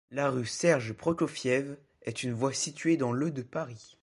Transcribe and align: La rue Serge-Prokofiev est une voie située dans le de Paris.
La 0.09 0.31
rue 0.31 0.47
Serge-Prokofiev 0.47 1.77
est 2.01 2.23
une 2.23 2.33
voie 2.33 2.53
située 2.53 2.97
dans 2.97 3.11
le 3.11 3.29
de 3.29 3.43
Paris. 3.43 3.99